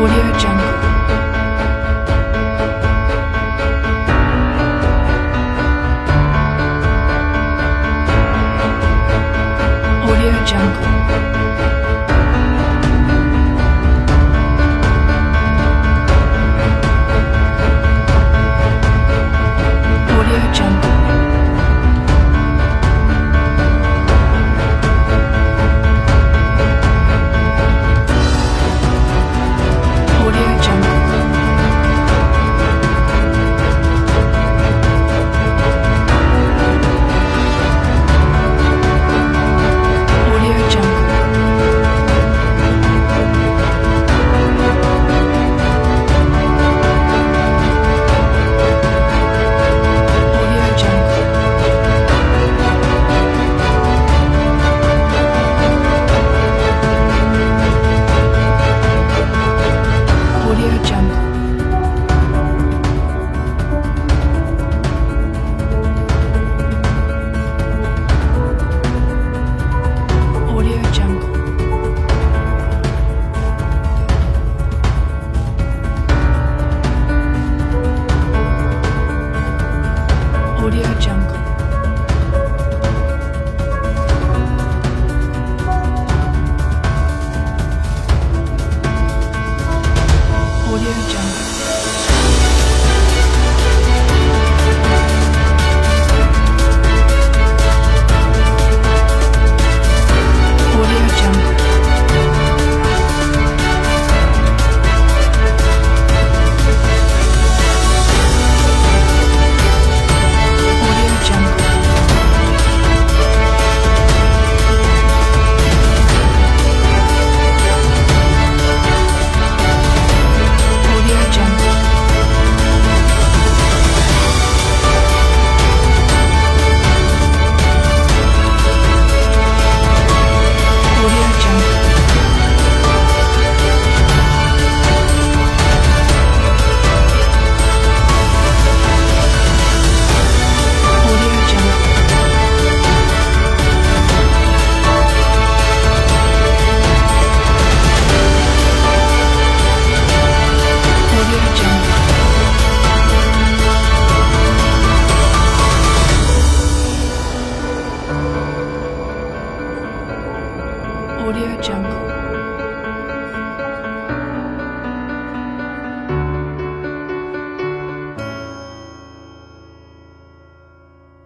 [0.00, 0.77] Audio Jungle.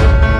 [0.00, 0.39] Thank you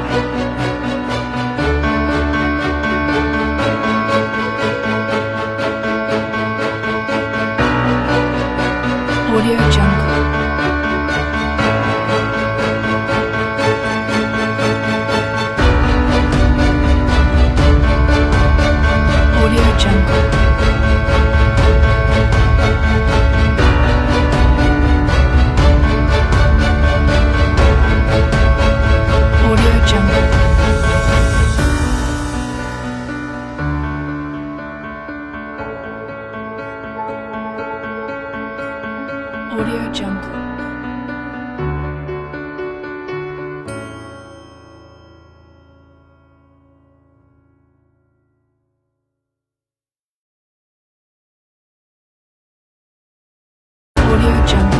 [54.11, 54.70] Audio Jungle.